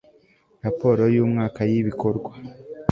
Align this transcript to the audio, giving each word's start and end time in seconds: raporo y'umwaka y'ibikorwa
raporo 0.65 1.03
y'umwaka 1.15 1.61
y'ibikorwa 1.71 2.31